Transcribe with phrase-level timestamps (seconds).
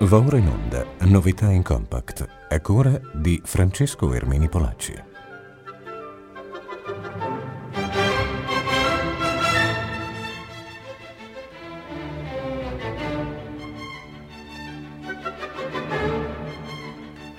[0.00, 5.13] Va ora in onda Novità in Compact, a cura di Francesco Ermini Polacci.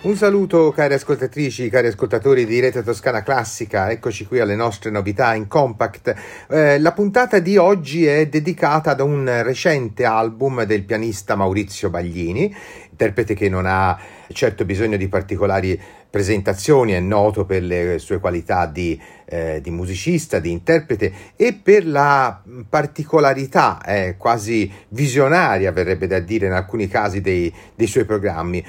[0.06, 5.34] Un saluto cari ascoltatrici, cari ascoltatori di Rete Toscana Classica, eccoci qui alle nostre novità
[5.34, 6.14] in compact.
[6.48, 12.55] Eh, la puntata di oggi è dedicata ad un recente album del pianista Maurizio Baglini,
[12.91, 13.99] interprete che non ha
[14.32, 20.38] certo bisogno di particolari presentazioni, è noto per le sue qualità di, eh, di musicista,
[20.38, 27.22] di interprete e per la particolarità eh, quasi visionaria, verrebbe da dire in alcuni casi,
[27.22, 28.63] dei, dei suoi programmi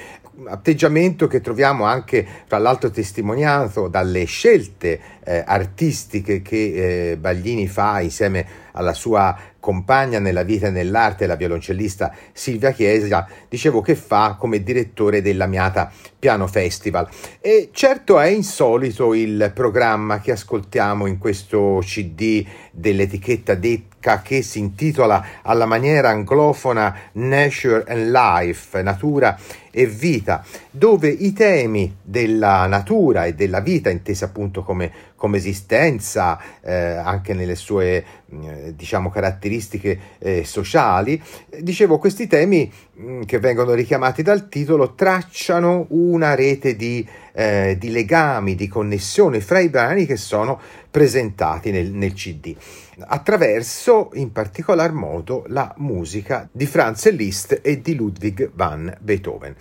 [0.45, 8.01] atteggiamento che troviamo anche fra l'altro testimoniato dalle scelte eh, artistiche che eh, Baglini fa
[8.01, 14.37] insieme alla sua compagna nella vita e nell'arte, la violoncellista Silvia Chiesa, dicevo che fa
[14.38, 17.09] come direttore dell'Amiata Piano Festival.
[17.41, 24.60] E certo è insolito il programma che ascoltiamo in questo CD dell'etichetta Decca che si
[24.60, 29.37] intitola alla maniera anglofona Nature and Life, natura
[29.79, 36.41] e vita, dove i temi della natura e della vita, intesa appunto come, come esistenza,
[36.63, 41.23] eh, anche nelle sue eh, diciamo caratteristiche eh, sociali,
[41.60, 47.77] dicevo questi temi mh, mm, che vengono richiamati dal titolo tracciano una rete di, eh,
[47.79, 50.59] di legami, di connessioni fra i brani che sono
[50.91, 52.57] presentati nel, nel CD
[52.99, 59.55] attraverso in particolar modo la musica di Franz Liszt e di Ludwig van Beethoven.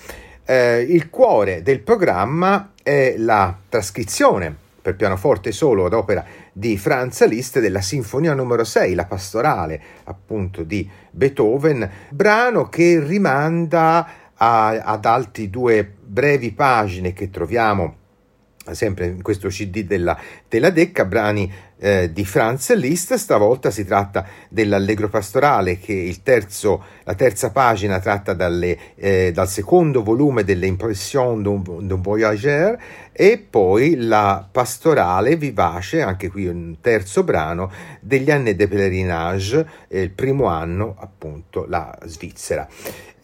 [0.46, 7.26] Eh, il cuore del programma è la trascrizione per pianoforte solo ad opera di Franz
[7.28, 15.06] Liszt della Sinfonia numero 6, la pastorale appunto di Beethoven, brano che rimanda a, ad
[15.06, 18.04] altri due brevi pagine che troviamo
[18.74, 20.18] sempre in questo CD della,
[20.48, 27.52] Decca, brani eh, di Franz Liszt, stavolta si tratta dell'Allegro pastorale che terzo, la terza
[27.52, 32.78] pagina tratta dalle, eh, dal secondo volume delle Impressions d'un, d'un Voyageur
[33.12, 40.02] e poi la pastorale vivace, anche qui un terzo brano, degli anni de pèlerinage, eh,
[40.02, 42.68] il primo anno appunto la Svizzera.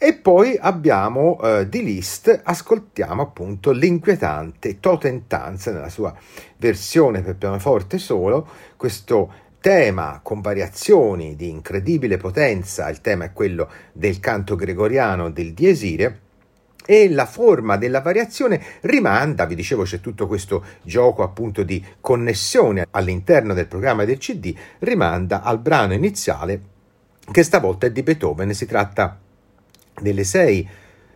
[0.03, 6.11] E poi abbiamo eh, di Liszt, ascoltiamo appunto l'inquietante Totentanz nella sua
[6.57, 8.47] versione per pianoforte solo,
[8.77, 15.53] questo tema con variazioni di incredibile potenza, il tema è quello del canto gregoriano del
[15.53, 16.19] diesire,
[16.83, 22.87] e la forma della variazione rimanda, vi dicevo c'è tutto questo gioco appunto di connessione
[22.89, 26.59] all'interno del programma del CD, rimanda al brano iniziale
[27.31, 29.19] che stavolta è di Beethoven, si tratta
[30.01, 30.67] delle sei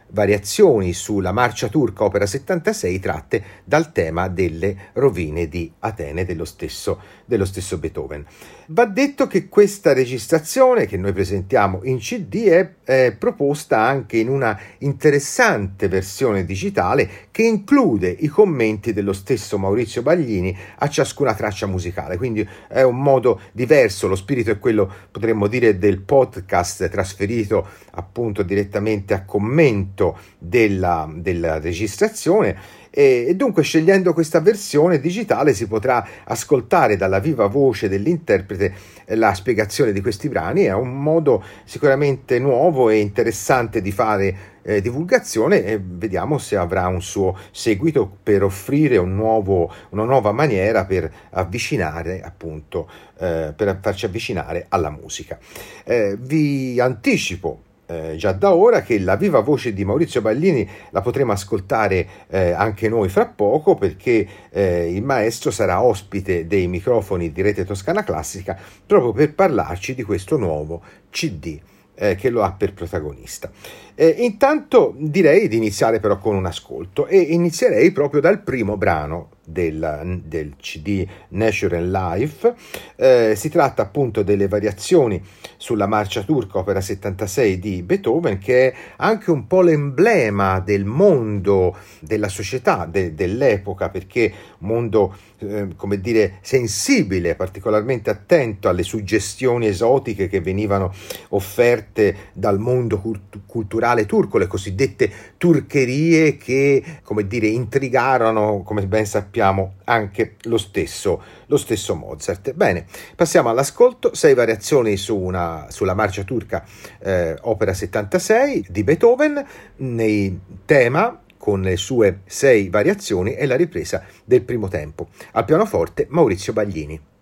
[0.10, 7.00] variazioni sulla marcia turca opera 76 tratte dal tema delle rovine di Atene dello stesso,
[7.26, 8.26] dello stesso Beethoven.
[8.68, 14.30] Va detto che questa registrazione che noi presentiamo in CD è, è proposta anche in
[14.30, 21.68] una interessante versione digitale che include i commenti dello stesso Maurizio Baglini a ciascuna traccia
[21.68, 27.68] musicale, quindi è un modo diverso, lo spirito è quello potremmo dire del podcast trasferito
[27.92, 36.08] appunto direttamente a commento della, della registrazione e, dunque scegliendo questa versione digitale si potrà
[36.24, 38.74] ascoltare dalla viva voce dell'interprete
[39.04, 44.38] eh, la spiegazione di questi brani, è un modo sicuramente nuovo e interessante di fare
[44.62, 50.32] eh, divulgazione e vediamo se avrà un suo seguito per offrire un nuovo, una nuova
[50.32, 52.90] maniera per avvicinare appunto
[53.20, 55.38] eh, per farci avvicinare alla musica.
[55.84, 61.02] Eh, vi anticipo eh, già da ora che la viva voce di Maurizio Ballini la
[61.02, 67.32] potremo ascoltare eh, anche noi fra poco perché eh, il maestro sarà ospite dei microfoni
[67.32, 71.60] di Rete Toscana Classica proprio per parlarci di questo nuovo CD
[71.96, 73.52] eh, che lo ha per protagonista.
[73.94, 79.30] Eh, intanto direi di iniziare però con un ascolto e inizierei proprio dal primo brano
[79.46, 82.54] del, del CD Nature and Life.
[82.96, 85.22] Eh, si tratta appunto delle variazioni
[85.58, 91.78] sulla marcia turca opera 76 di Beethoven che è anche un po' l'emblema del mondo,
[92.00, 100.28] della società de, dell'epoca perché mondo eh, come dire sensibile, particolarmente attento alle suggestioni esotiche
[100.28, 100.94] che venivano
[101.30, 109.06] offerte dal mondo cult- culturale turco, le cosiddette turcherie che, come dire, intrigarono, come ben
[109.06, 112.54] sappiamo, anche lo stesso, lo stesso Mozart.
[112.54, 112.86] Bene,
[113.16, 116.64] passiamo all'ascolto, sei variazioni su una, sulla marcia turca
[117.00, 119.46] eh, opera 76 di Beethoven,
[119.78, 125.10] nei tema con le sue sei variazioni e la ripresa del primo tempo.
[125.34, 127.14] Al pianoforte Maurizio Baglini.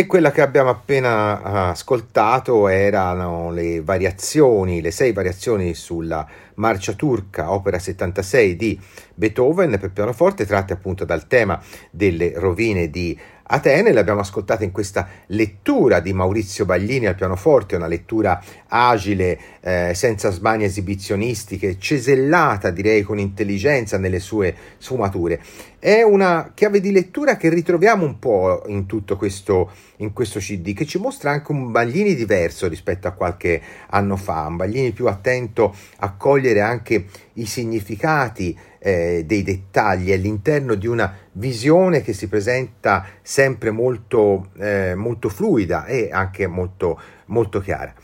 [0.00, 7.52] E quella che abbiamo appena ascoltato erano le variazioni, le sei variazioni sulla marcia turca,
[7.52, 8.80] opera 76 di
[9.20, 13.16] Beethoven per pianoforte, tratte appunto dal tema delle rovine di
[13.52, 19.90] Atene, l'abbiamo ascoltata in questa lettura di Maurizio Baglini al pianoforte, una lettura agile, eh,
[19.92, 25.40] senza smanie esibizionistiche, cesellata direi con intelligenza nelle sue sfumature.
[25.80, 30.72] È una chiave di lettura che ritroviamo un po' in tutto questo, in questo CD,
[30.72, 35.08] che ci mostra anche un Baglini diverso rispetto a qualche anno fa, un Baglini più
[35.08, 42.28] attento a cogliere anche i significati eh, dei dettagli all'interno di una visione che si
[42.28, 47.94] presenta sempre molto, eh, molto fluida e anche molto, molto chiara.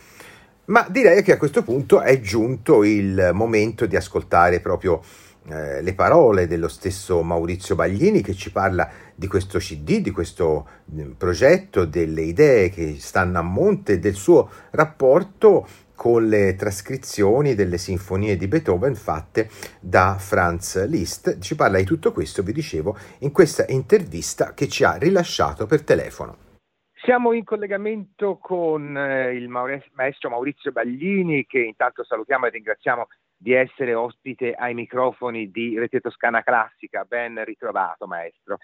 [0.66, 5.00] Ma direi che a questo punto è giunto il momento di ascoltare proprio
[5.48, 10.66] eh, le parole dello stesso Maurizio Baglini che ci parla di questo CD, di questo
[10.92, 15.66] mm, progetto, delle idee che stanno a monte, del suo rapporto
[15.96, 19.48] con le trascrizioni delle sinfonie di Beethoven fatte
[19.80, 21.40] da Franz Liszt.
[21.40, 25.82] Ci parla di tutto questo, vi dicevo, in questa intervista che ci ha rilasciato per
[25.82, 26.44] telefono.
[26.92, 33.52] Siamo in collegamento con eh, il maestro Maurizio Baglini, che intanto salutiamo e ringraziamo di
[33.52, 37.04] essere ospite ai microfoni di Rete Toscana Classica.
[37.04, 38.58] Ben ritrovato, maestro.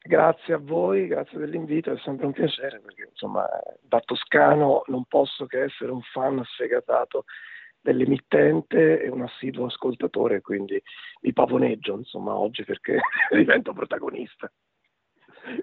[0.00, 3.46] Grazie a voi, grazie dell'invito, è sempre un piacere perché insomma
[3.80, 7.24] da toscano non posso che essere un fan sfegatato
[7.80, 10.80] dell'emittente e un assiduo ascoltatore, quindi
[11.22, 12.98] mi pavoneggio insomma oggi perché
[13.30, 14.50] divento protagonista.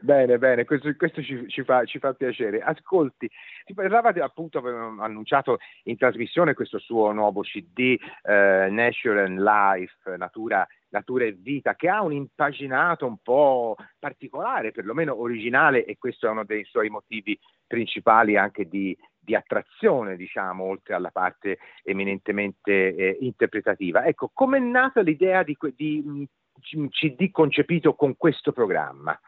[0.01, 2.61] Bene, bene, questo, questo ci, ci, fa, ci, fa, piacere.
[2.61, 3.29] Ascolti,
[3.65, 10.15] si parlava appunto, avevamo annunciato in trasmissione questo suo nuovo CD, eh, Nature and Life,
[10.17, 16.27] Natura, Natura, e Vita, che ha un impaginato un po' particolare, perlomeno originale, e questo
[16.27, 17.37] è uno dei suoi motivi
[17.67, 24.05] principali anche di, di attrazione, diciamo, oltre alla parte eminentemente eh, interpretativa.
[24.05, 26.27] Ecco, com'è nata l'idea di, di
[26.73, 29.19] un CD concepito con questo programma?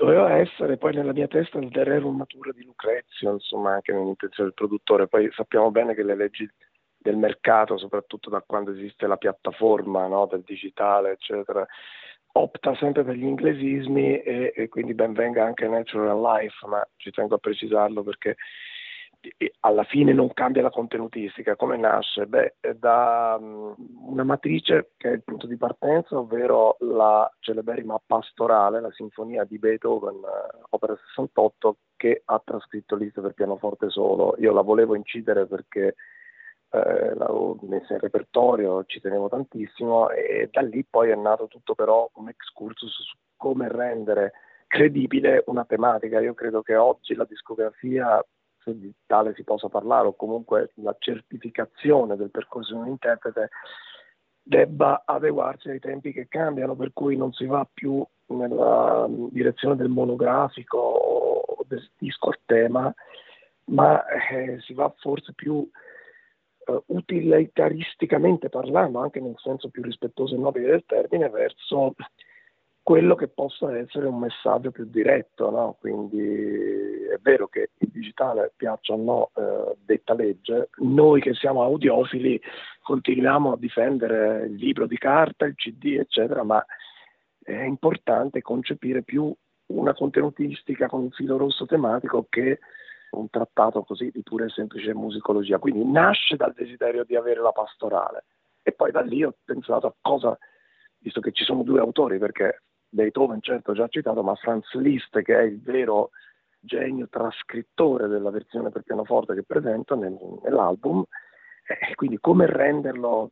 [0.00, 4.54] Doveva essere poi nella mia testa il Dererum Matura di Lucrezio, insomma anche nell'intenzione del
[4.54, 6.48] produttore, poi sappiamo bene che le leggi
[6.96, 11.66] del mercato, soprattutto da quando esiste la piattaforma no, del digitale, eccetera,
[12.32, 17.10] opta sempre per gli inglesismi e, e quindi ben venga anche Natural Life, ma ci
[17.10, 18.36] tengo a precisarlo perché
[19.60, 21.56] alla fine non cambia la contenutistica.
[21.56, 22.26] Come nasce?
[22.26, 23.74] Beh, da um,
[24.06, 29.58] una matrice che è il punto di partenza, ovvero la celeberrima pastorale, la sinfonia di
[29.58, 34.34] Beethoven, uh, opera 68, che ha trascritto Liszt per pianoforte solo.
[34.38, 35.94] Io la volevo incidere perché
[36.72, 41.74] eh, l'avevo messa in repertorio, ci tenevo tantissimo e da lì poi è nato tutto
[41.74, 44.32] però un excursus su come rendere
[44.66, 46.20] credibile una tematica.
[46.20, 48.24] Io credo che oggi la discografia
[48.62, 53.50] se di tale si possa parlare, o comunque la certificazione del percorso di un interprete
[54.42, 59.88] debba adeguarsi ai tempi che cambiano, per cui non si va più nella direzione del
[59.88, 62.92] monografico o del disco a tema,
[63.66, 65.68] ma eh, si va forse più
[66.66, 71.94] eh, utilitaristicamente parlando, anche nel senso più rispettoso e nobile del termine, verso
[72.90, 75.76] quello che possa essere un messaggio più diretto, no?
[75.78, 81.62] quindi è vero che il digitale piaccia o no eh, detta legge, noi che siamo
[81.62, 82.42] audiofili
[82.82, 86.66] continuiamo a difendere il libro di carta, il CD eccetera, ma
[87.40, 89.32] è importante concepire più
[89.66, 92.58] una contenutistica con un filo rosso tematico che
[93.12, 97.52] un trattato così di pura e semplice musicologia, quindi nasce dal desiderio di avere la
[97.52, 98.24] pastorale
[98.64, 100.36] e poi da lì ho pensato a cosa,
[100.98, 105.38] visto che ci sono due autori, perché Beethoven certo già citato, ma Franz Liszt che
[105.38, 106.10] è il vero
[106.60, 111.02] genio trascrittore della versione per pianoforte che presento nel, nell'album,
[111.66, 113.30] e quindi come renderlo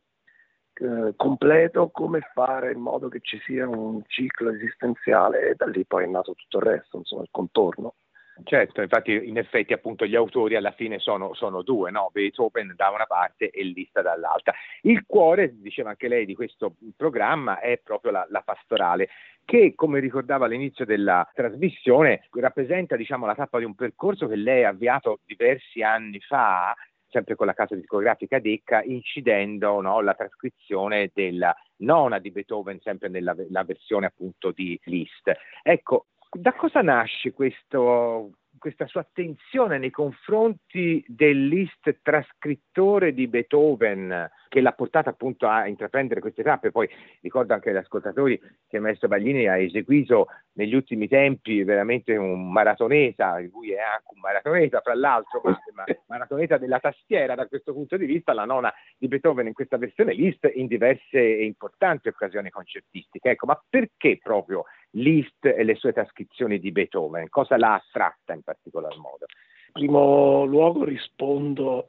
[0.73, 5.85] eh, completo, come fare in modo che ci sia un ciclo esistenziale e da lì
[5.85, 7.95] poi è nato tutto il resto, insomma il contorno.
[8.43, 12.09] Certo, infatti in effetti appunto gli autori alla fine sono, sono due, no?
[12.11, 14.53] Beethoven da una parte e Liszt dall'altra.
[14.83, 19.09] Il cuore, diceva anche lei, di questo programma è proprio la, la pastorale,
[19.49, 24.63] che come ricordava all'inizio della trasmissione rappresenta diciamo, la tappa di un percorso che lei
[24.63, 26.75] ha avviato diversi anni fa
[27.09, 33.09] sempre con la casa discografica Decca, incidendo no, la trascrizione della nona di Beethoven, sempre
[33.09, 35.31] nella versione appunto di Liszt.
[35.63, 44.29] Ecco, da cosa nasce questo questa sua attenzione nei confronti del list trascrittore di Beethoven
[44.49, 46.71] che l'ha portata appunto a intraprendere queste tappe.
[46.71, 46.89] Poi
[47.21, 52.51] ricordo anche agli ascoltatori che il maestro Baglini ha eseguito negli ultimi tempi veramente un
[52.51, 57.73] maratoneta, lui è anche un maratoneta fra l'altro, ma, ma maratoneta della tastiera da questo
[57.73, 62.07] punto di vista, la nona di Beethoven in questa versione list in diverse e importanti
[62.07, 63.29] occasioni concertistiche.
[63.29, 67.29] Ecco, ma perché proprio Liszt e le sue trascrizioni di Beethoven?
[67.29, 69.25] Cosa l'ha attratta in particolar modo?
[69.67, 71.87] In primo luogo rispondo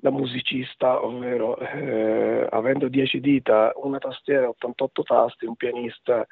[0.00, 6.26] da musicista, ovvero eh, avendo 10 dita, una tastiera, 88 tasti, un pianista,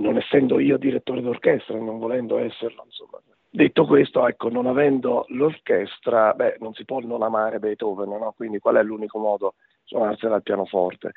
[0.00, 3.20] non essendo io direttore d'orchestra, non volendo esserlo, insomma.
[3.54, 8.32] Detto questo, ecco, non avendo l'orchestra, beh, non si può non amare Beethoven, no?
[8.34, 9.54] quindi qual è l'unico modo?
[9.84, 11.12] Suonarsela al pianoforte.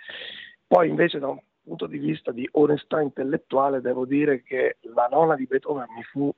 [0.67, 5.35] Poi invece da un punto di vista di onestà intellettuale devo dire che la nona
[5.35, 6.31] di Beethoven mi fu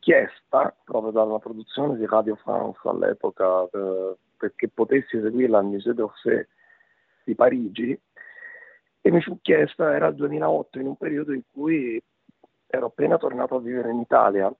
[0.00, 6.46] chiesta proprio dalla produzione di Radio France all'epoca eh, perché potessi eseguirla al Musée d'Orsay
[7.24, 7.98] di Parigi
[9.06, 12.02] e mi fu chiesta, era il 2008, in un periodo in cui
[12.66, 14.50] ero appena tornato a vivere in Italia.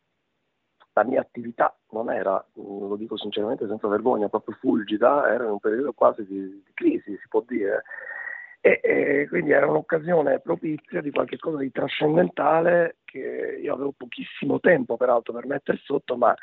[0.92, 5.58] La mia attività non era, lo dico sinceramente senza vergogna, proprio fulgida, era in un
[5.58, 7.84] periodo quasi di, di crisi, si può dire
[8.66, 14.96] e, e, quindi era un'occasione propizia di qualcosa di trascendentale che io avevo pochissimo tempo
[14.96, 16.34] peraltro per mettere sotto, ma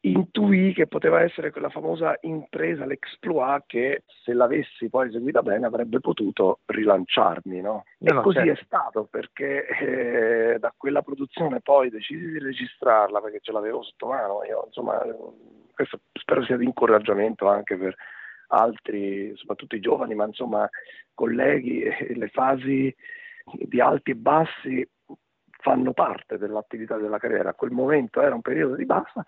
[0.00, 5.98] intuì che poteva essere quella famosa impresa, l'exploit, che se l'avessi poi eseguita bene avrebbe
[6.00, 7.62] potuto rilanciarmi.
[7.62, 7.84] No?
[8.00, 8.52] No, e così certo.
[8.52, 14.08] è stato perché eh, da quella produzione poi decisi di registrarla perché ce l'avevo sotto
[14.08, 14.44] mano.
[14.44, 15.02] Io, insomma,
[15.72, 17.96] questo spero sia di incoraggiamento anche per
[18.50, 20.68] altri, soprattutto i giovani, ma insomma
[21.14, 21.82] colleghi,
[22.14, 22.94] le fasi
[23.52, 24.88] di alti e bassi
[25.60, 27.50] fanno parte dell'attività della carriera.
[27.50, 29.22] A quel momento era un periodo di bassa.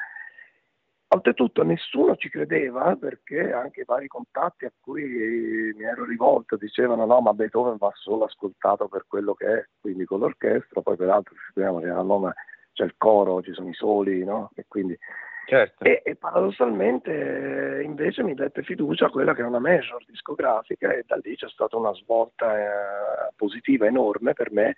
[1.09, 7.05] Oltretutto nessuno ci credeva perché anche i vari contatti a cui mi ero rivolto dicevano
[7.05, 11.35] no ma Beethoven va solo ascoltato per quello che è, quindi con l'orchestra, poi peraltro
[11.47, 12.33] sappiamo che a Roma
[12.73, 14.53] c'è il coro, ci sono i soli, no?
[14.55, 14.99] E quindi
[15.45, 15.85] Certo.
[15.85, 21.05] E, e, paradossalmente invece mi dette fiducia a quella che è una major discografica e
[21.07, 24.75] da lì c'è stata una svolta eh, positiva enorme per me.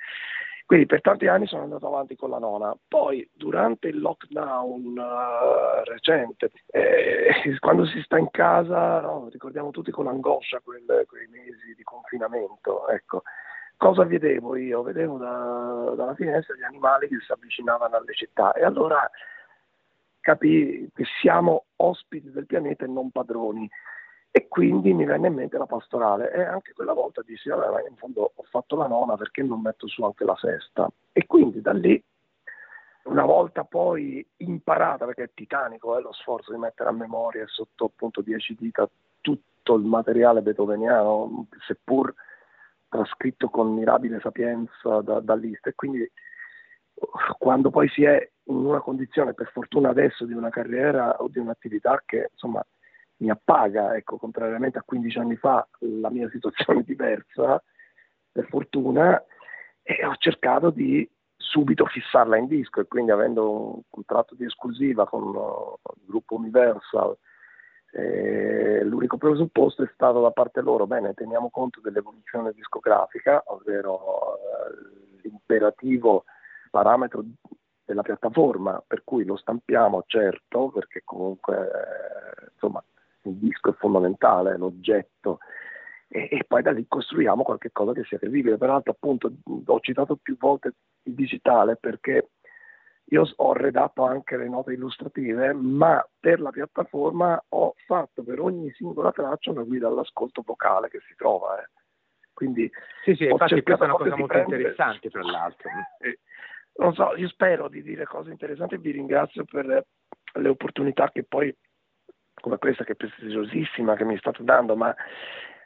[0.67, 2.75] Quindi per tanti anni sono andato avanti con la nona.
[2.89, 7.29] Poi durante il lockdown uh, recente, eh,
[7.61, 12.89] quando si sta in casa, no, ricordiamo tutti con angoscia quel, quei mesi di confinamento,
[12.89, 13.23] ecco.
[13.77, 14.83] Cosa vedevo io?
[14.83, 19.11] Vedevo da, dalla finestra gli animali che si avvicinavano alle città e allora
[20.25, 23.69] capì che siamo ospiti del pianeta e non padroni.
[24.31, 27.95] E quindi mi venne in mente la pastorale e anche quella volta dissi, vabbè, in
[27.97, 30.91] fondo ho fatto la nona perché non metto su anche la sesta?
[31.13, 32.03] E quindi da lì,
[33.05, 37.85] una volta poi imparata, perché è titanico eh, lo sforzo di mettere a memoria sotto
[37.85, 38.89] appunto 10 dita
[39.21, 42.13] tutto il materiale beethoveniano, seppur
[42.89, 46.11] trascritto con mirabile sapienza da, da lista, e quindi
[47.39, 51.39] quando poi si è in una condizione, per fortuna adesso, di una carriera o di
[51.39, 52.65] un'attività che insomma
[53.19, 57.63] mi appaga, ecco, contrariamente a 15 anni fa la mia situazione è diversa,
[58.31, 59.23] per fortuna,
[59.83, 65.07] e ho cercato di subito fissarla in disco e quindi avendo un contratto di esclusiva
[65.07, 67.17] con il gruppo Universal,
[67.93, 75.21] eh, l'unico presupposto è stato da parte loro, bene, teniamo conto dell'evoluzione discografica, ovvero eh,
[75.23, 76.25] l'imperativo
[76.75, 77.23] parametro
[77.85, 82.83] della piattaforma, per cui lo stampiamo certo, perché comunque eh, insomma,
[83.23, 85.39] il disco è fondamentale, l'oggetto,
[86.09, 88.57] e, e, poi da lì costruiamo qualche cosa che sia credibile.
[88.57, 89.33] Peraltro appunto
[89.67, 90.73] ho citato più volte
[91.05, 92.31] il digitale perché
[93.05, 98.73] io ho redatto anche le note illustrative, ma per la piattaforma ho fatto per ogni
[98.73, 101.63] singola traccia una guida all'ascolto vocale che si trova.
[101.63, 101.69] Eh.
[102.33, 102.69] Quindi
[103.05, 104.57] sì, sì, infatti questa è una cosa molto prendere...
[104.57, 105.71] interessante, tra l'altro.
[106.01, 106.19] Eh,
[106.77, 111.55] non so, io spero di dire cose interessanti vi ringrazio per le opportunità che poi,
[112.35, 114.95] come questa che è prestigiosissima che mi state dando, ma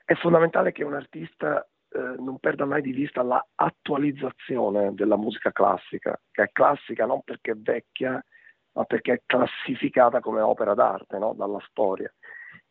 [0.05, 6.19] è fondamentale che un artista eh, non perda mai di vista l'attualizzazione della musica classica,
[6.31, 8.23] che è classica non perché è vecchia,
[8.73, 11.33] ma perché è classificata come opera d'arte no?
[11.33, 12.13] dalla storia.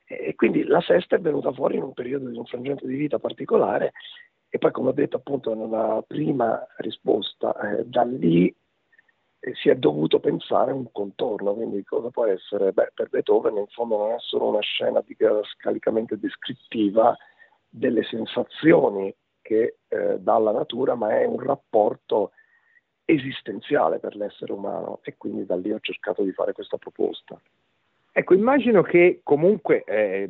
[0.06, 3.20] E quindi la sesta è venuta fuori in un periodo di un frangente di vita
[3.20, 3.92] particolare
[4.50, 8.54] e poi, come ho detto appunto nella prima risposta, eh, da lì
[9.40, 12.72] eh, si è dovuto pensare a un contorno, quindi cosa può essere?
[12.72, 15.04] Beh, per Beethoven in fondo non è solo una scena
[15.58, 17.16] scalicamente descrittiva
[17.70, 22.32] delle sensazioni che eh, dà la natura, ma è un rapporto
[23.06, 27.40] esistenziale per l'essere umano e quindi da lì ho cercato di fare questa proposta.
[28.20, 30.28] Ecco, immagino che comunque, eh,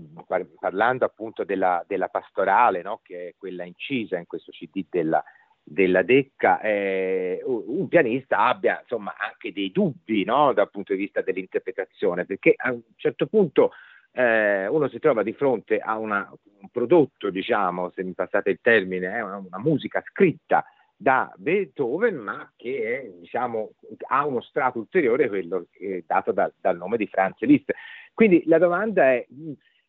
[0.59, 5.23] parlando appunto della, della pastorale, no, che è quella incisa in questo CD della,
[5.63, 11.21] della Decca, eh, un pianista abbia insomma anche dei dubbi no, dal punto di vista
[11.21, 13.71] dell'interpretazione, perché a un certo punto
[14.11, 18.59] eh, uno si trova di fronte a una, un prodotto, diciamo, se mi passate il
[18.61, 20.65] termine, eh, una, una musica scritta
[20.97, 23.73] da Beethoven, ma che è, diciamo,
[24.07, 25.67] ha uno strato ulteriore, quello
[26.05, 27.71] dato da, dal nome di Franz Liszt.
[28.13, 29.25] Quindi la domanda è,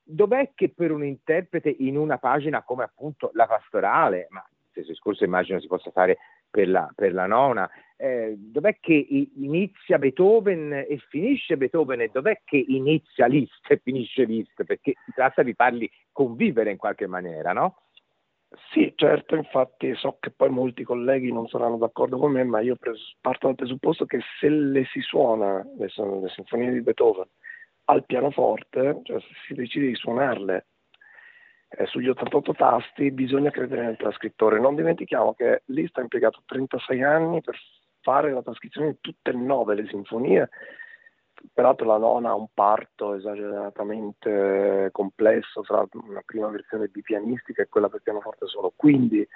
[0.02, 4.46] dov'è che per un interprete in una pagina come appunto la pastorale, ma
[4.78, 6.18] stesso discorso immagino si possa fare
[6.50, 12.42] per la, per la nona, eh, dov'è che inizia Beethoven e finisce Beethoven e dov'è
[12.44, 14.64] che inizia Liszt e finisce Liszt?
[14.64, 17.76] Perché si tratta di farli convivere in qualche maniera, no?
[18.72, 22.76] Sì, certo, infatti so che poi molti colleghi non saranno d'accordo con me, ma io
[22.76, 27.26] pres- parto dal presupposto che se le si suona, le, le sinfonie di Beethoven,
[27.84, 30.66] al pianoforte, cioè se si decide di suonarle
[31.68, 34.58] eh, sugli 88 tasti, bisogna credere nel trascrittore.
[34.58, 37.58] Non dimentichiamo che Liszt ha impiegato 36 anni per
[38.00, 40.48] fare la trascrizione di tutte e nove le sinfonie
[41.52, 47.88] peraltro la nona ha un parto esageratamente complesso tra una prima versione bipianistica e quella
[47.88, 48.72] per pianoforte solo.
[48.74, 49.26] Quindi,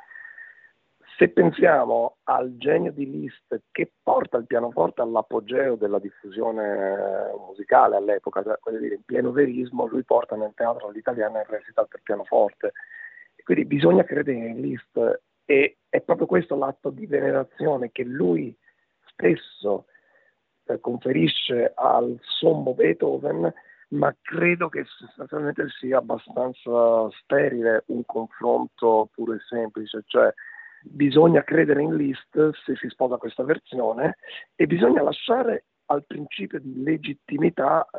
[1.16, 8.42] se pensiamo al genio di Liszt che porta il pianoforte all'apogeo della diffusione musicale all'epoca,
[8.42, 12.72] cioè, voglio dire, in pieno verismo, lui porta nel teatro all'italiana il recital per pianoforte.
[13.36, 18.56] E quindi bisogna credere in Liszt e è proprio questo l'atto di venerazione che lui
[19.10, 19.86] stesso
[20.66, 23.52] eh, conferisce al sommo Beethoven,
[23.88, 30.32] ma credo che sostanzialmente sia abbastanza sterile un confronto puro e semplice, cioè
[30.82, 34.16] bisogna credere in Liszt se si sposa questa versione
[34.56, 37.98] e bisogna lasciare al principio di legittimità eh,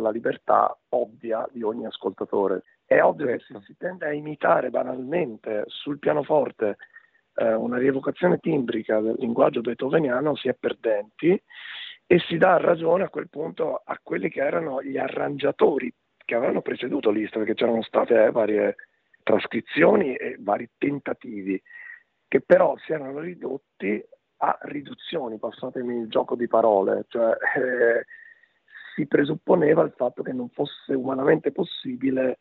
[0.00, 2.62] la libertà ovvia di ogni ascoltatore.
[2.84, 6.76] È ovvio che se si tende a imitare banalmente sul pianoforte
[7.34, 11.40] eh, una rievocazione timbrica del linguaggio beethoveniano si è perdenti
[12.06, 15.92] e si dà ragione a quel punto a quelli che erano gli arrangiatori
[16.24, 18.76] che avevano preceduto Liszt, perché c'erano state eh, varie
[19.22, 21.60] trascrizioni e vari tentativi
[22.28, 24.02] che però si erano ridotti
[24.38, 28.04] a riduzioni, passatemi il gioco di parole, cioè eh,
[28.94, 32.40] si presupponeva il fatto che non fosse umanamente possibile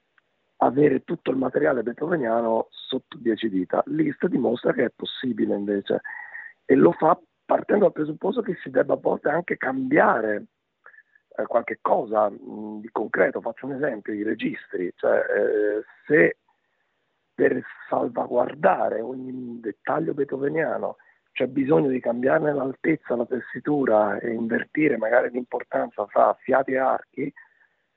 [0.57, 3.83] avere tutto il materiale beethoveniano sotto dieci dita.
[3.87, 6.01] Liszt dimostra che è possibile invece
[6.65, 10.45] e lo fa partendo dal presupposto che si debba a volte anche cambiare
[11.35, 13.41] eh, qualche cosa mh, di concreto.
[13.41, 16.37] Faccio un esempio, i registri, cioè eh, se
[17.33, 20.97] per salvaguardare ogni dettaglio beethoveniano
[21.31, 27.33] c'è bisogno di cambiarne l'altezza, la tessitura e invertire magari l'importanza fra fiati e archi,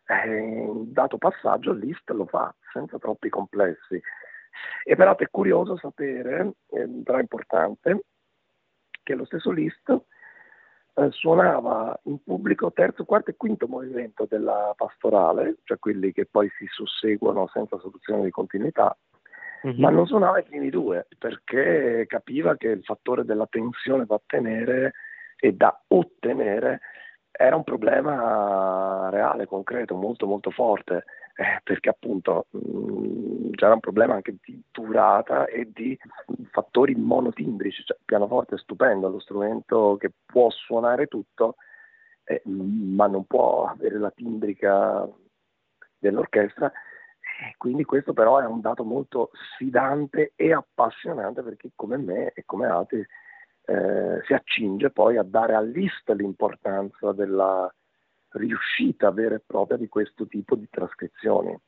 [0.07, 4.01] eh, dato passaggio l'IST lo fa senza troppi complessi.
[4.85, 8.05] E peraltro è curioso sapere, eh, però è importante,
[9.07, 9.89] che lo stesso Liszt
[10.95, 16.51] eh, suonava in pubblico terzo, quarto e quinto movimento della pastorale, cioè quelli che poi
[16.59, 18.97] si susseguono senza soluzione di continuità,
[19.65, 19.81] mm-hmm.
[19.81, 24.95] ma non suonava i primi due perché capiva che il fattore della tensione da tenere
[25.39, 26.81] e da ottenere
[27.31, 31.05] era un problema reale, concreto, molto molto forte
[31.37, 35.97] eh, perché appunto mh, mm, c'era un problema anche di durata e di
[36.51, 41.57] fattori monotimbrici, cioè il pianoforte è stupendo, è lo strumento che può suonare tutto,
[42.25, 45.07] eh, ma non può avere la timbrica
[45.99, 46.71] dell'orchestra.
[46.71, 52.33] E quindi questo però è un dato molto sfidante e appassionante per chi come me
[52.33, 53.07] e come altri
[53.67, 57.71] eh, si accinge poi a dare all'IST l'importanza della,
[58.37, 61.59] riuscita vera e propria di questo tipo di trascrizioni.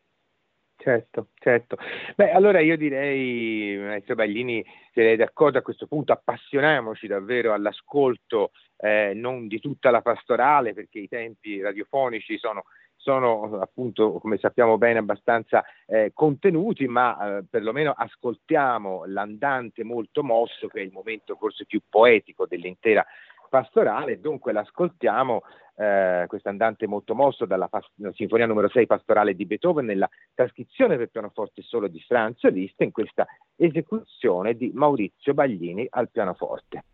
[0.81, 1.77] Certo, certo.
[2.15, 7.53] Beh, allora io direi, maestro Baglini, se lei è d'accordo a questo punto, appassioniamoci davvero
[7.53, 12.63] all'ascolto eh, non di tutta la pastorale, perché i tempi radiofonici sono,
[12.95, 20.69] sono appunto, come sappiamo bene, abbastanza eh, contenuti, ma eh, perlomeno ascoltiamo l'andante molto mosso,
[20.69, 23.05] che è il momento forse più poetico dell'intera
[23.49, 25.43] pastorale, dunque l'ascoltiamo
[25.77, 30.97] eh, questo andante molto mosso dalla, dalla, Sinfonia numero 6 pastorale di Beethoven nella trascrizione
[30.97, 36.85] per pianoforte solo di Franz Liszt in questa esecuzione di Maurizio Baglini al pianoforte.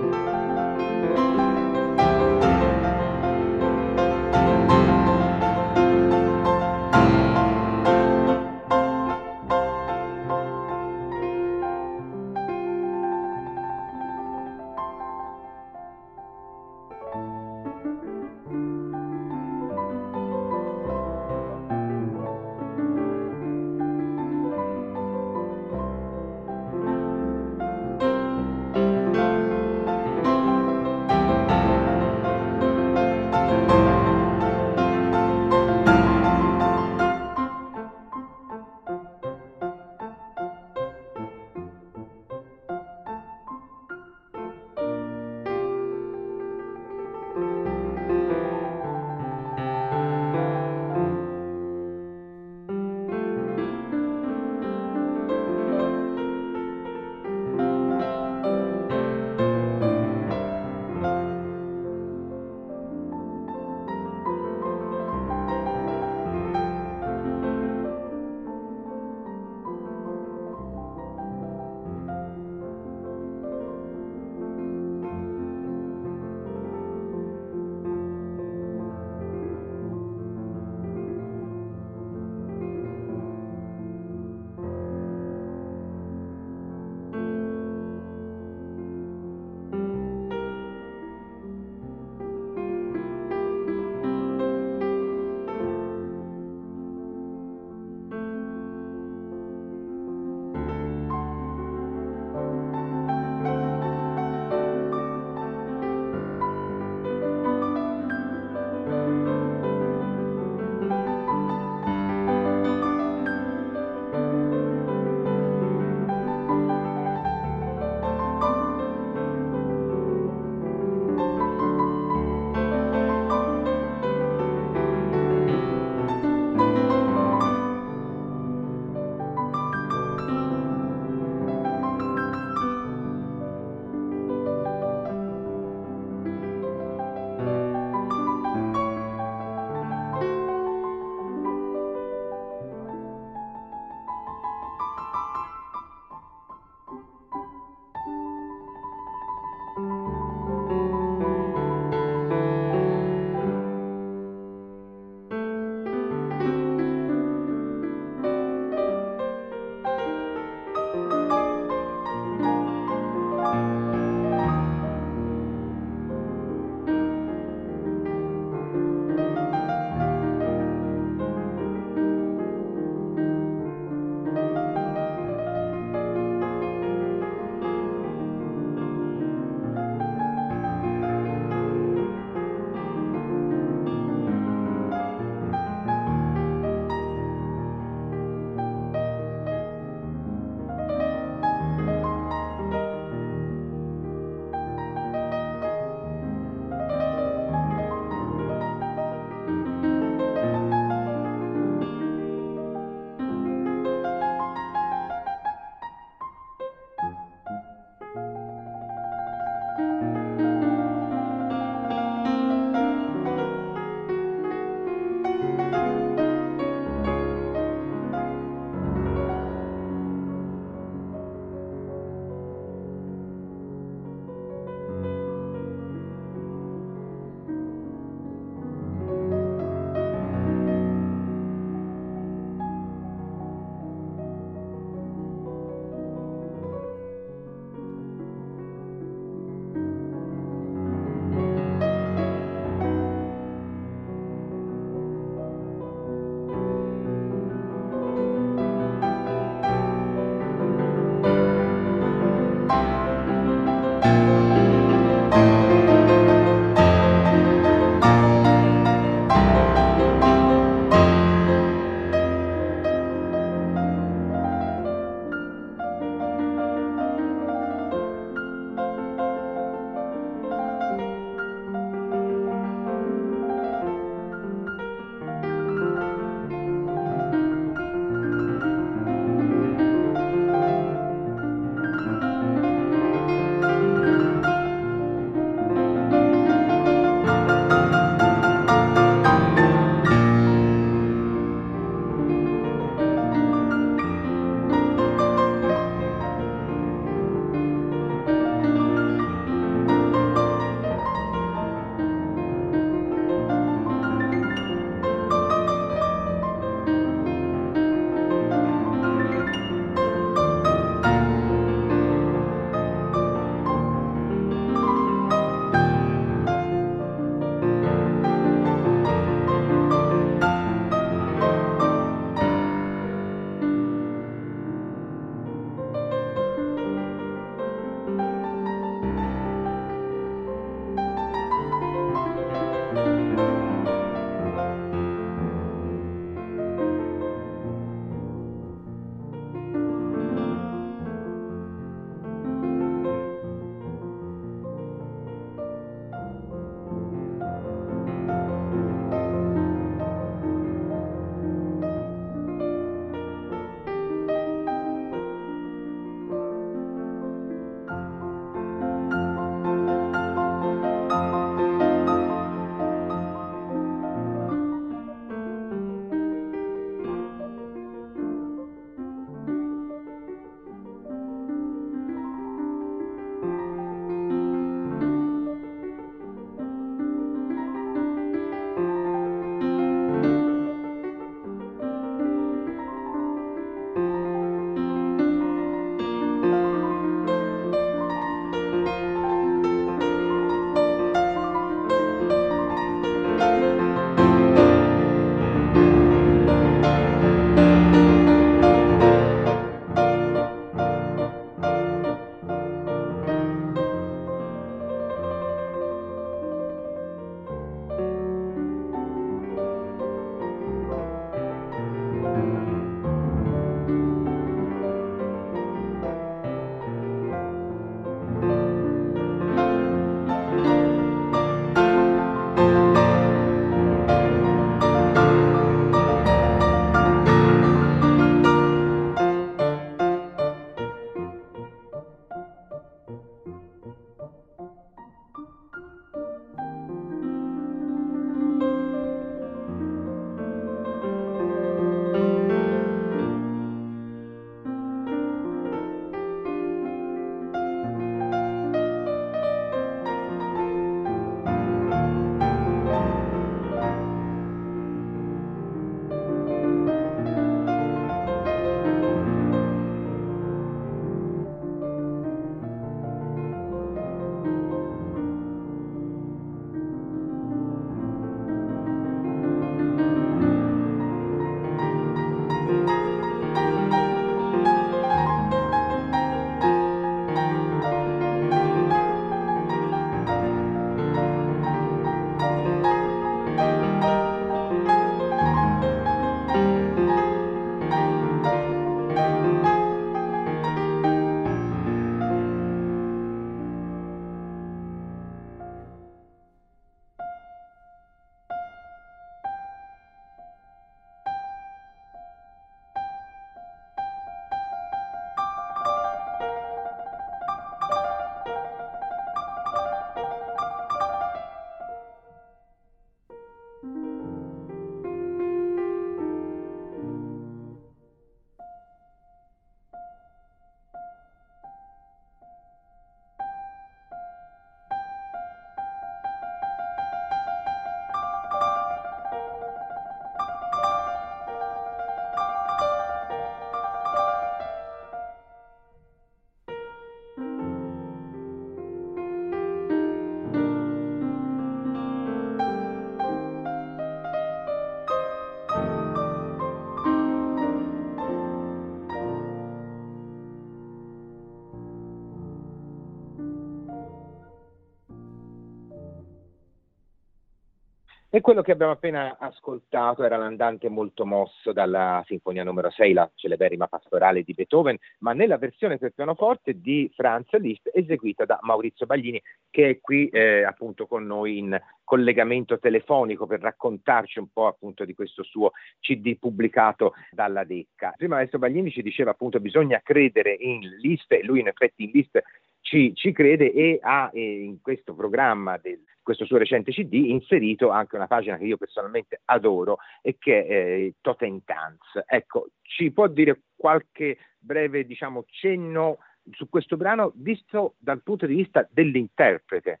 [558.34, 563.30] E quello che abbiamo appena ascoltato era l'andante molto mosso dalla Sinfonia numero 6, la
[563.32, 569.06] celeberrima pastorale di Beethoven, ma nella versione per pianoforte di Franz Liszt eseguita da Maurizio
[569.06, 574.66] Baglini, che è qui eh, appunto con noi in collegamento telefonico per raccontarci un po'
[574.66, 575.70] appunto di questo suo
[576.00, 578.14] CD pubblicato dalla Decca.
[578.16, 582.10] Prima Maestro Baglini ci diceva appunto bisogna credere in Liszt e lui in effetti in
[582.10, 582.42] Liszt
[582.84, 587.90] ci, ci crede e ha eh, in questo programma del questo suo recente CD, inserito
[587.90, 592.00] anche una pagina che io personalmente adoro e che è eh, Totem Tanz.
[592.26, 596.18] Ecco, ci può dire qualche breve diciamo, cenno
[596.52, 600.00] su questo brano visto dal punto di vista dell'interprete?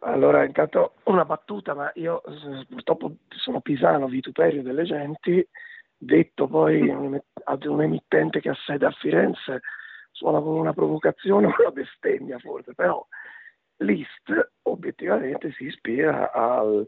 [0.00, 2.20] Allora, intanto una battuta, ma io
[2.68, 5.44] purtroppo sono pisano, vituperio delle genti,
[5.96, 6.88] detto poi
[7.44, 9.62] ad un emittente che ha sede a Firenze,
[10.16, 13.06] suona come una provocazione o una bestemmia forse, però
[13.80, 16.86] Liszt obiettivamente si ispira al,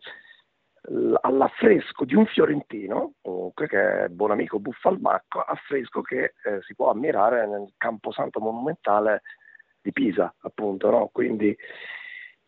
[1.20, 6.90] all'affresco di un fiorentino, comunque che è buon amico Buffalmacco, affresco che eh, si può
[6.90, 9.20] ammirare nel camposanto monumentale
[9.82, 10.88] di Pisa, appunto.
[10.88, 11.08] No?
[11.12, 11.54] Quindi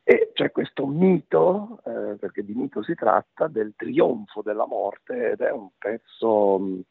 [0.03, 5.41] e c'è questo mito, eh, perché di mito si tratta, del trionfo della morte ed
[5.41, 6.83] è un pezzo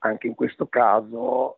[0.00, 1.56] anche in questo caso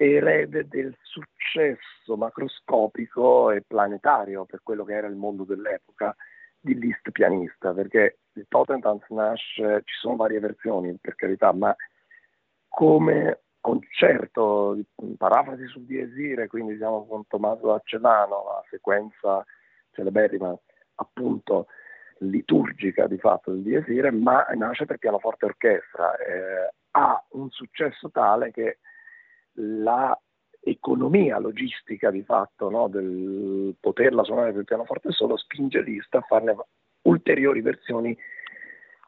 [0.00, 6.14] erede del successo macroscopico e planetario per quello che era il mondo dell'epoca
[6.60, 11.74] di Liszt pianista, perché il Tottenham nasce, ci sono varie versioni per carità, ma
[12.68, 14.78] come concerto,
[15.16, 19.44] parafrasi sul Diesire, quindi siamo con Tommaso Accelano, la sequenza
[19.90, 20.56] celeberrima
[20.94, 21.66] appunto
[22.18, 28.52] liturgica di fatto del Diesire, ma nasce per pianoforte orchestra, eh, ha un successo tale
[28.52, 28.78] che
[29.58, 30.18] la
[30.60, 36.56] economia logistica di fatto no, del poterla suonare per pianoforte solo spinge Liszt a farne
[37.02, 38.16] ulteriori versioni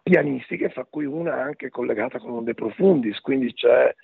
[0.02, 3.94] pianistiche, fra cui una anche collegata con un De Profundis, quindi c'è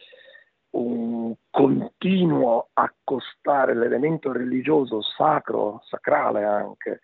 [0.71, 7.01] un continuo accostare l'elemento religioso, sacro, sacrale anche,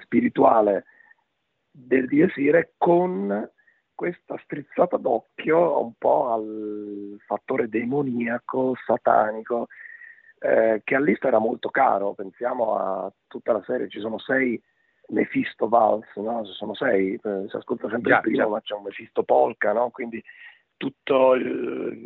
[0.00, 0.84] spirituale
[1.70, 3.50] del Dies Irae con
[4.02, 9.68] questa strizzata d'occhio un po' al fattore demoniaco, satanico,
[10.40, 12.12] eh, che all'Ista era molto caro.
[12.12, 14.60] Pensiamo a tutta la serie, ci sono sei
[15.10, 16.44] Mephisto Vals, no?
[16.44, 19.90] ci sono sei, eh, si ascolta sempre il primo, ma c'è un Mephisto Polka, no?
[19.90, 20.20] quindi
[20.76, 22.02] tutto il,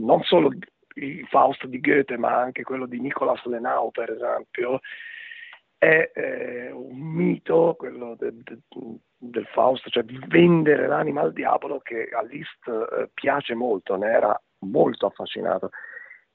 [0.00, 0.52] non solo
[0.94, 4.78] il Faust di Goethe, ma anche quello di Nicolas Lenau, per esempio,
[5.78, 8.58] è eh, un mito, quello de, de,
[9.16, 14.10] del Faust, cioè di vendere l'anima al diavolo che a Liszt eh, piace molto, ne
[14.10, 15.70] era molto affascinato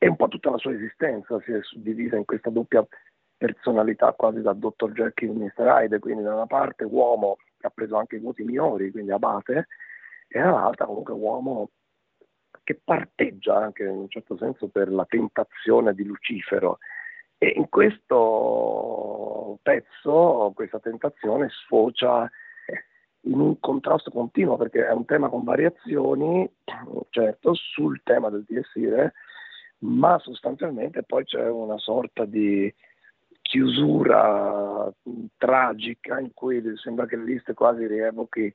[0.04, 2.86] e un po' tutta la sua esistenza si è suddivisa in questa doppia
[3.38, 4.92] personalità quasi da Dr.
[4.92, 5.66] Jekyll e Mr.
[5.66, 9.68] Hyde, quindi da una parte uomo che ha preso anche i voti minori, quindi abate,
[10.28, 11.70] e dall'altra comunque uomo
[12.64, 16.80] che parteggia anche in un certo senso per la tentazione di Lucifero.
[17.44, 22.32] E in questo pezzo questa tentazione sfocia
[23.26, 26.50] in un contrasto continuo perché è un tema con variazioni,
[27.10, 29.12] certo, sul tema del DSIRE,
[29.80, 32.74] ma sostanzialmente poi c'è una sorta di
[33.42, 34.90] chiusura
[35.36, 38.54] tragica in cui sembra che Liszt quasi rievochi eh,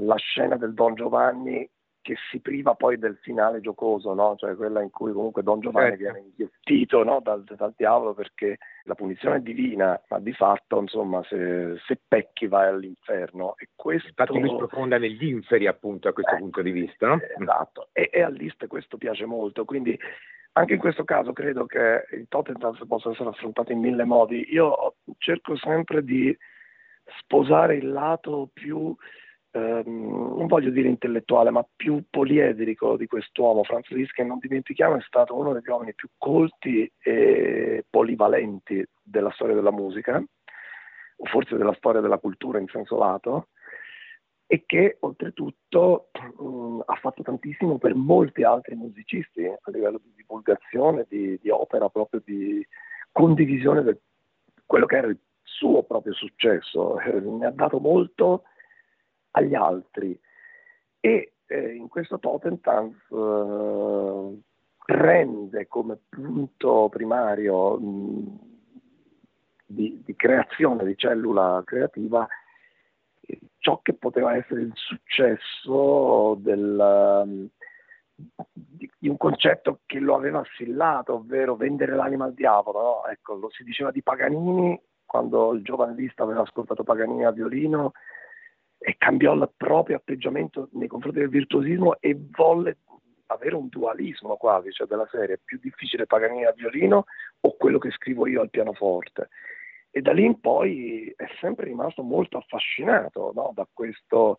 [0.00, 1.68] la scena del Don Giovanni
[2.06, 4.36] che si priva poi del finale giocoso, no?
[4.36, 6.02] cioè quella in cui comunque Don Giovanni certo.
[6.04, 7.18] viene inghiottito no?
[7.20, 12.46] dal, dal, diavolo perché la punizione è divina, ma di fatto insomma se, se pecchi
[12.46, 13.56] vai all'inferno.
[13.58, 14.06] E questo...
[14.06, 17.08] Infatti lui sprofonda negli inferi appunto a questo ecco, punto di vista.
[17.08, 17.18] No?
[17.40, 19.98] Esatto, e, e all'Ist questo piace molto, quindi
[20.52, 24.46] anche in questo caso credo che il Tottenham possa essere affrontato in mille modi.
[24.52, 26.34] Io cerco sempre di
[27.18, 28.94] sposare il lato più
[29.56, 33.64] ehm, non voglio dire intellettuale, ma più poliedrico di quest'uomo.
[33.64, 39.30] Franz Liszt, che non dimentichiamo, è stato uno degli uomini più colti e polivalenti della
[39.30, 40.22] storia della musica,
[41.18, 43.48] o forse della storia della cultura in senso lato,
[44.48, 51.06] e che oltretutto mh, ha fatto tantissimo per molti altri musicisti a livello di divulgazione,
[51.08, 52.64] di, di opera, proprio di
[53.10, 53.96] condivisione di
[54.64, 57.00] quello che era il suo proprio successo.
[57.00, 58.42] Eh, ne ha dato molto
[59.36, 60.18] agli altri
[61.00, 64.40] e eh, in questo totem eh,
[64.84, 68.38] prende come punto primario mh,
[69.66, 72.26] di, di, creazione di cellula creativa
[73.58, 77.50] ciò che poteva essere il successo del,
[78.52, 82.80] di, di, un concetto che lo aveva assillato, ovvero vendere l'anima al diavolo.
[82.80, 83.06] No?
[83.06, 87.92] Ecco, lo si diceva di Paganini quando il giovane lista aveva ascoltato Paganini a violino
[88.86, 92.76] e cambiò il proprio atteggiamento nei confronti del virtuosismo e volle
[93.26, 97.06] avere un dualismo quasi, cioè della serie è più difficile Paganini al violino
[97.40, 99.30] o quello che scrivo io al pianoforte.
[99.90, 103.50] E da lì in poi è sempre rimasto molto affascinato no?
[103.56, 104.36] da questo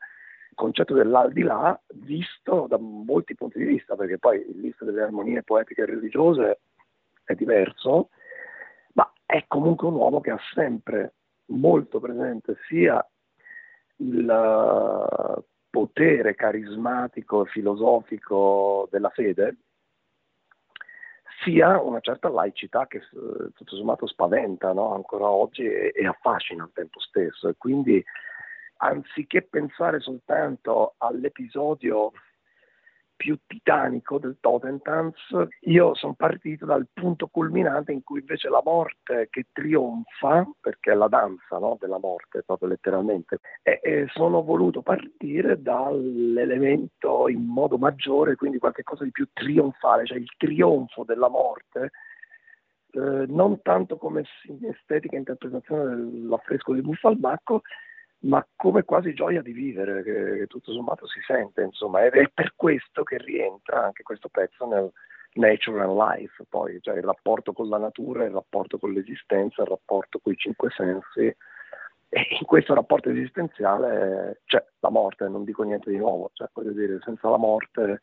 [0.53, 5.81] concetto dell'aldilà visto da molti punti di vista, perché poi il lista delle armonie poetiche
[5.81, 6.59] e religiose
[7.25, 8.11] è diverso,
[8.93, 11.15] ma è comunque un uomo che ha sempre
[11.47, 13.05] molto presente sia
[13.97, 19.57] il potere carismatico e filosofico della fede,
[21.43, 23.01] sia una certa laicità che
[23.53, 24.93] tutto sommato spaventa no?
[24.93, 27.47] ancora oggi e, e, affascina al tempo stesso.
[27.47, 28.03] E quindi
[28.77, 32.11] anziché pensare soltanto all'episodio
[33.17, 35.17] più titanico del Totentanz,
[35.61, 40.95] io sono partito dal punto culminante in cui invece la morte che trionfa, perché è
[40.95, 47.77] la danza no, della morte, proprio letteralmente, e, e, sono voluto partire dall'elemento in modo
[47.77, 51.91] maggiore, quindi qualcosa di più trionfale, cioè il trionfo della morte,
[52.91, 54.23] eh, non tanto come
[54.61, 57.61] estetica interpretazione dell'affresco di Buffalbacco,
[58.19, 62.29] ma come quasi gioia di vivere, che, che tutto sommato si sente, insomma, ed è
[62.33, 64.91] per questo che rientra anche questo pezzo nel
[65.33, 69.67] Nature and Life, poi, cioè il rapporto con la natura, il rapporto con l'esistenza, il
[69.67, 71.35] rapporto con i cinque sensi,
[72.09, 76.71] e in questo rapporto esistenziale c'è la morte, non dico niente di nuovo, cioè voglio
[76.71, 77.99] dire, senza la morte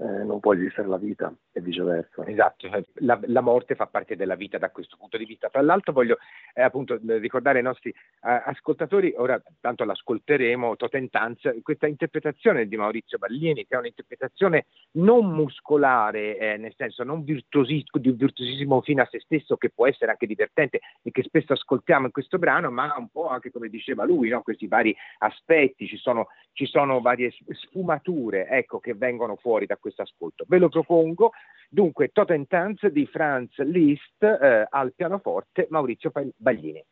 [0.00, 2.24] eh, non può esistere la vita e viceversa.
[2.26, 5.48] Esatto, cioè, la, la, morte fa parte della vita da questo punto di vista.
[5.48, 6.18] Tra l'altro voglio
[6.54, 13.18] eh, appunto ricordare ai nostri eh, ascoltatori, ora tanto l'ascolteremo, Totentanz, questa interpretazione di Maurizio
[13.18, 19.02] Ballini, che è un'interpretazione non muscolare, eh, nel senso non virtuosi, di un virtuosismo fino
[19.02, 22.70] a se stesso, che può essere anche divertente e che spesso ascoltiamo in questo brano,
[22.70, 24.42] ma un po' anche come diceva lui, no?
[24.42, 29.86] questi vari aspetti, ci sono, ci sono varie sfumature ecco, che vengono fuori da questo
[29.88, 30.44] questo ascolto.
[30.46, 31.32] Ve lo propongo.
[31.68, 36.82] Dunque, Totentanz di Franz Liszt eh, al pianoforte Maurizio Baglini.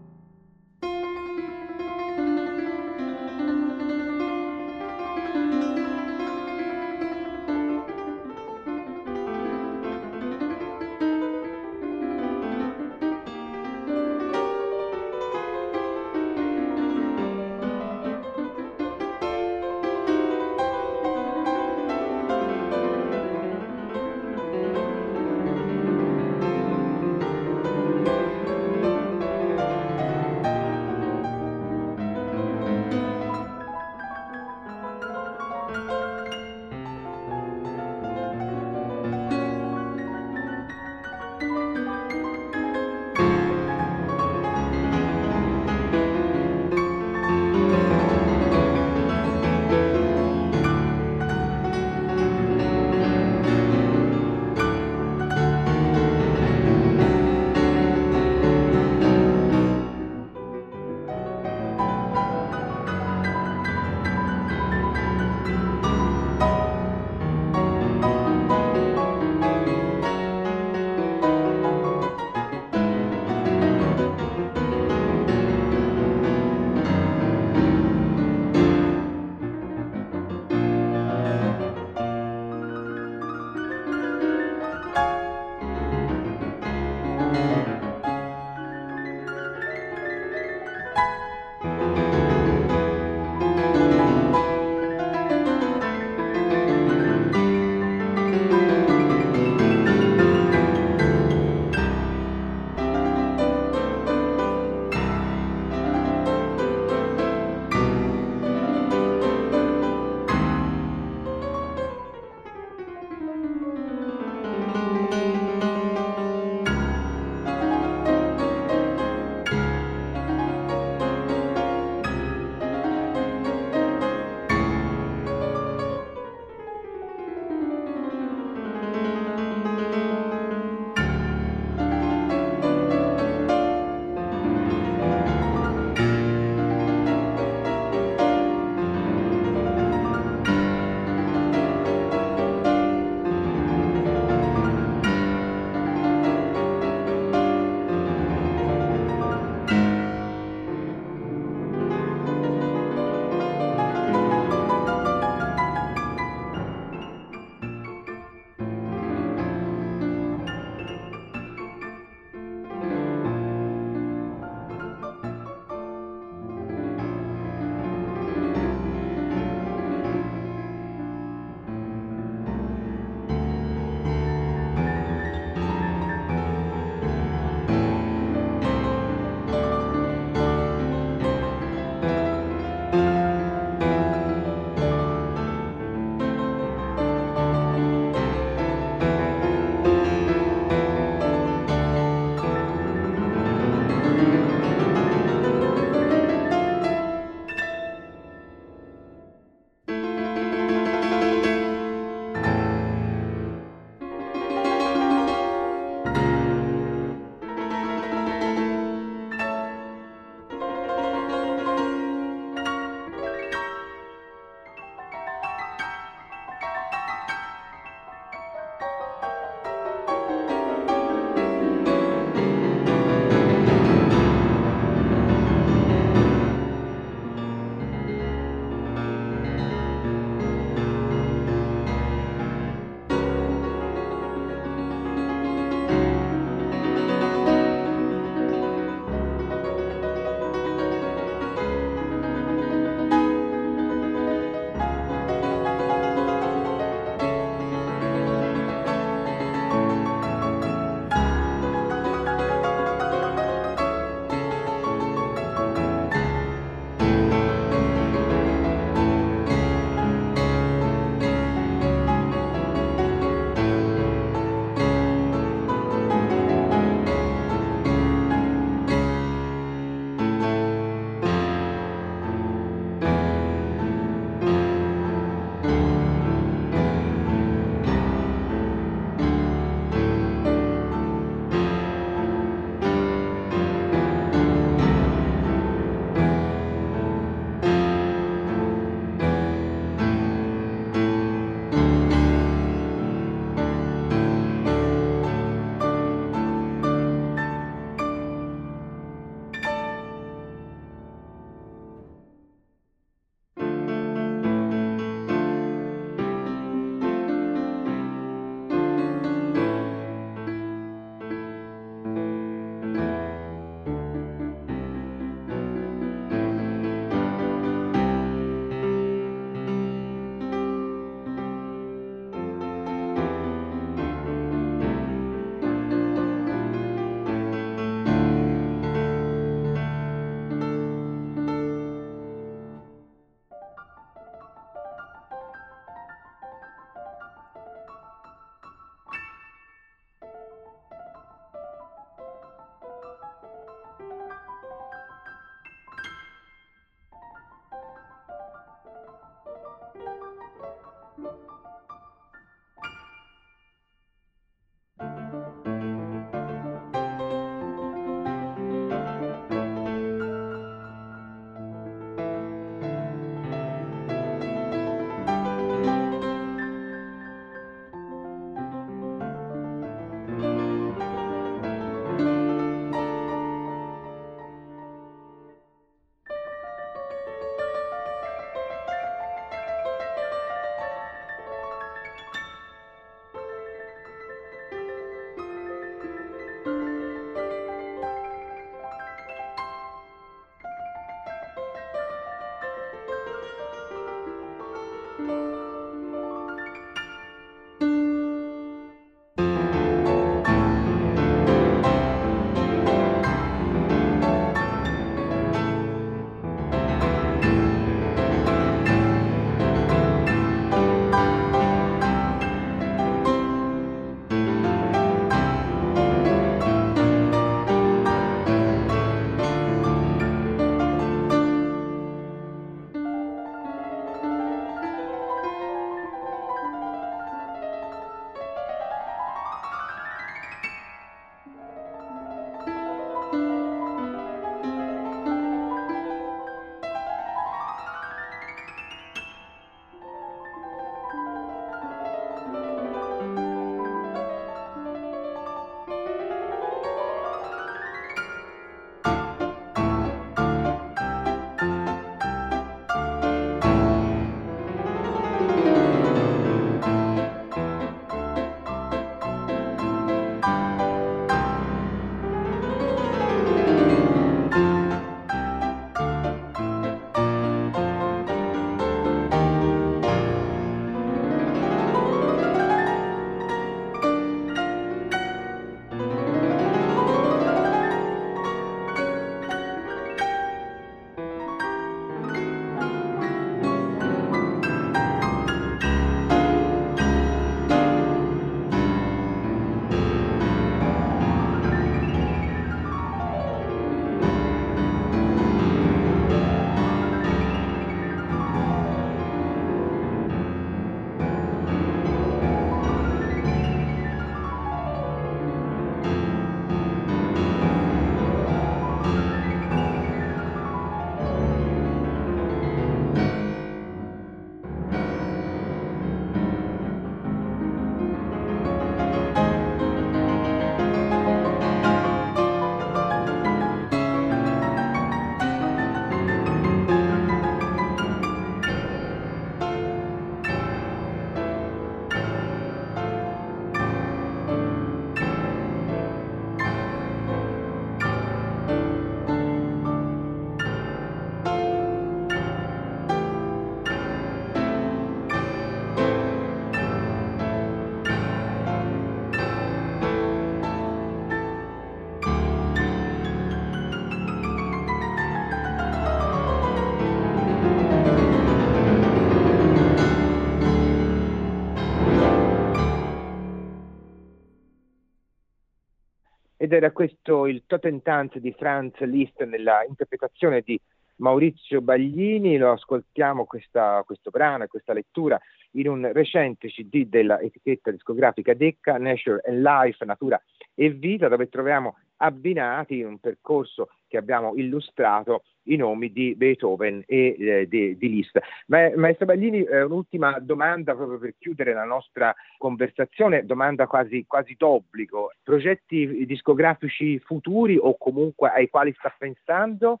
[566.70, 570.80] Ed era questo il Totentanz di Franz Liszt nella interpretazione di
[571.16, 575.36] Maurizio Baglini, lo ascoltiamo questa, questo brano e questa lettura
[575.72, 580.40] in un recente CD della etichetta discografica Decca, Nature and Life, Natura
[580.72, 585.42] e Vita, dove troviamo abbinati in un percorso che abbiamo illustrato
[585.72, 588.38] i nomi di Beethoven e eh, di, di, Liszt.
[588.66, 594.54] Ma, maestro Baglini, eh, un'ultima domanda proprio per chiudere la nostra conversazione, domanda quasi, quasi
[594.56, 595.32] d'obbligo.
[595.42, 600.00] Progetti discografici futuri o comunque ai quali sta pensando?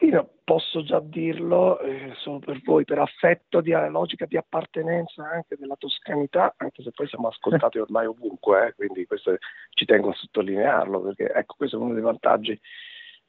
[0.00, 5.22] Io posso già dirlo eh, solo per voi, per affetto di eh, logica di appartenenza
[5.24, 9.36] anche della toscanità, anche se poi siamo ascoltati ormai ovunque, eh, quindi questo
[9.70, 12.60] ci tengo a sottolinearlo, perché ecco, questo è uno dei vantaggi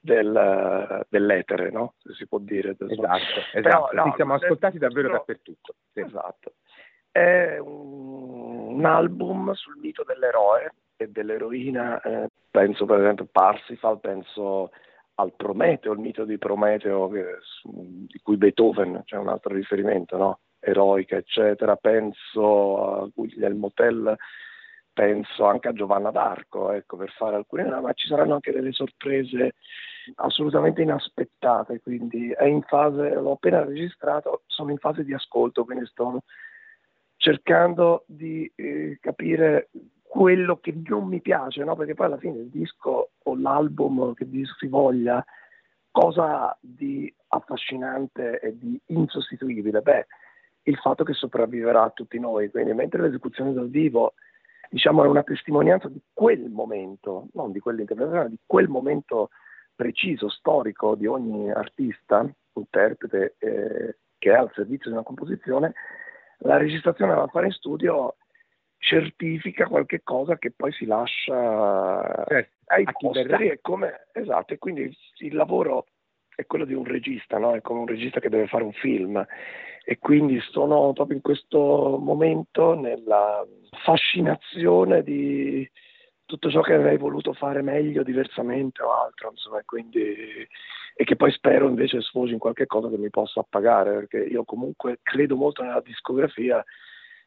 [0.06, 1.96] del, dell'etere, no?
[1.98, 2.76] se si può dire.
[2.78, 3.96] Esatto, esatto.
[3.96, 5.76] No, siamo ascoltati davvero però, dappertutto.
[5.92, 6.02] Sì.
[6.02, 6.54] Esatto.
[7.12, 14.72] È un, un, album sul mito dell'eroe e dell'eroina, eh, penso per esempio Parsifal, penso
[15.16, 17.26] al Prometeo, il mito di Prometeo che,
[17.64, 20.40] di cui Beethoven c'è un altro riferimento, no?
[20.60, 21.76] eroica, eccetera.
[21.76, 24.16] Penso a Guglielmo Tell,
[24.96, 29.56] penso anche a Giovanna d'Arco, ecco, per fare alcune, ma ci saranno anche delle sorprese
[30.16, 35.86] assolutamente inaspettate, quindi è in fase, l'ho appena registrato, sono in fase di ascolto, quindi
[35.88, 36.22] sto
[37.18, 39.70] cercando di eh, capire
[40.02, 41.76] quello che non mi piace, no?
[41.76, 44.26] perché poi alla fine il disco o l'album che
[44.58, 45.24] si voglia,
[45.92, 49.82] cosa di affascinante e di insostituibile?
[49.82, 50.08] Beh,
[50.64, 54.14] il fatto che sopravviverà a tutti noi, quindi mentre l'esecuzione dal vivo
[54.70, 59.30] diciamo è una testimonianza di quel momento, non di quell'interpretazione, di quel momento
[59.76, 65.74] preciso, storico di ogni artista, interprete eh, che è al servizio di una composizione,
[66.40, 68.16] la registrazione da fare in studio
[68.78, 74.96] certifica qualche cosa che poi si lascia certo, ai posteri e come esatto e quindi
[75.20, 75.88] il lavoro
[76.36, 77.56] è quello di un regista no?
[77.56, 79.26] è come un regista che deve fare un film
[79.84, 83.46] e quindi sono proprio in questo momento nella
[83.84, 85.70] fascinazione di
[86.26, 90.00] tutto ciò che avrei voluto fare meglio, diversamente o altro, insomma, quindi,
[90.96, 94.44] e che poi spero invece sfoci in qualche cosa che mi possa appagare, perché io
[94.44, 96.64] comunque credo molto nella discografia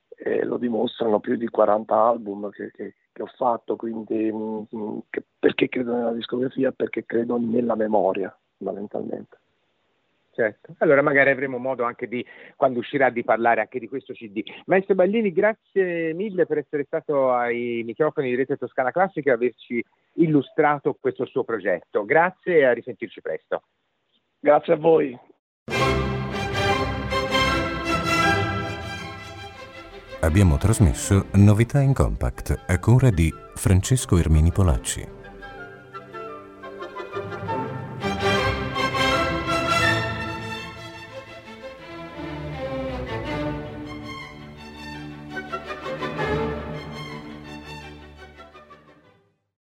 [0.09, 4.99] e lo dimostrano più di 40 album che, che, che ho fatto, quindi mh, mm,
[5.11, 6.73] che, perché credo nella discografia?
[6.73, 9.39] Perché credo nella memoria, fondamentalmente.
[10.39, 14.41] Certo, allora magari avremo modo anche di, quando uscirà, di parlare anche di questo CD.
[14.67, 19.85] Maestro Ballini, grazie mille per essere stato ai microfoni di Rete Toscana Classica e averci
[20.13, 22.05] illustrato questo suo progetto.
[22.05, 23.63] Grazie e a risentirci presto.
[24.39, 25.19] Grazie a voi.
[30.21, 35.18] Abbiamo trasmesso Novità in Compact a cura di Francesco Ermini Polacci.